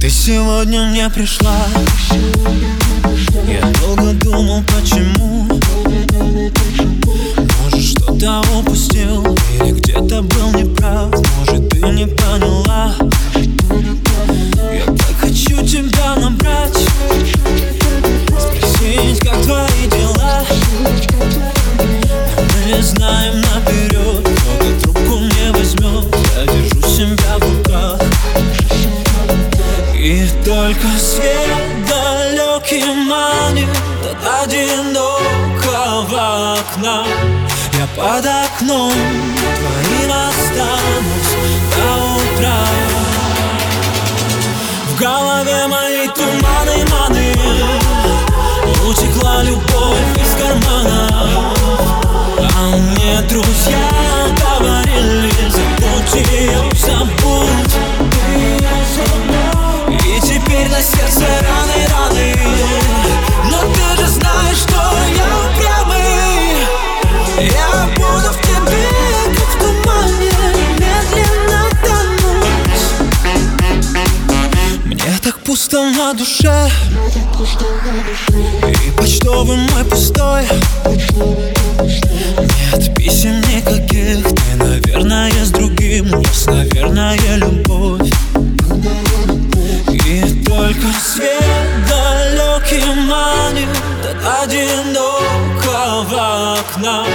[0.00, 1.56] Ты сегодня мне пришла.
[3.48, 5.48] Я долго думал, почему.
[7.62, 9.22] Может, что-то упустил
[9.54, 11.10] Или где-то был неправ.
[11.38, 12.94] Может, ты не поняла.
[14.72, 16.78] Я так хочу тебя набрать.
[18.38, 20.44] Спросить, как твои дела.
[22.66, 23.25] Мы знаем
[30.06, 31.50] И только свет
[31.88, 33.68] далекий манит
[34.04, 36.24] От одинокого
[36.60, 37.04] окна.
[37.76, 41.34] Я под окном твоим останусь
[41.74, 42.60] до утра.
[44.90, 47.34] В голове моей туманы, маны.
[48.88, 51.45] Утекла любовь из кармана
[75.56, 76.70] пусто на душе.
[78.68, 80.42] И почтовый мой пустой
[82.74, 88.10] Нет писем никаких Ты, наверное, с другим Есть, наверное, любовь.
[89.88, 91.42] И только свет
[91.88, 93.68] далекий манит
[94.26, 96.24] От одинокого
[96.58, 97.06] окна.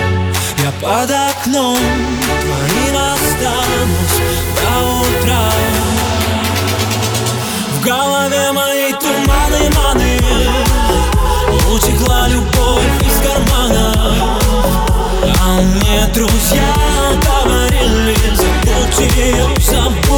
[0.64, 1.78] Я под окном
[2.42, 4.17] твоим останусь
[4.56, 5.52] до утра
[7.81, 10.19] В голове моей туманы, маны.
[11.73, 14.13] Утекла любовь из кармана.
[15.41, 16.75] А мне друзья
[17.25, 20.10] говорили Забудь ее, забудь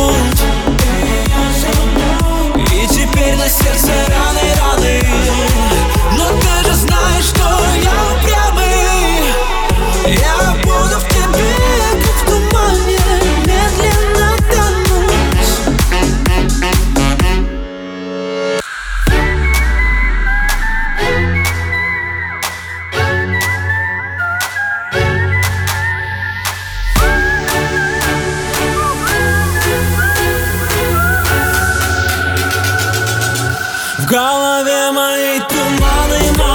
[34.03, 36.52] В голове моей туманы мои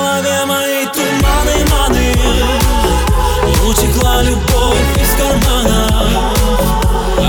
[0.00, 2.14] голове моей туманы, маны.
[3.66, 5.78] Утекла любовь из кармана.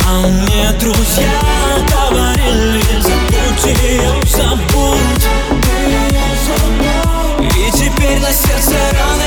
[0.08, 1.32] А мне друзья
[1.90, 5.28] говорили Забудь ее, забудь
[7.56, 9.21] И теперь на сердце рано